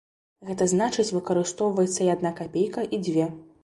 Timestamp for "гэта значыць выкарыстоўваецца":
0.49-1.97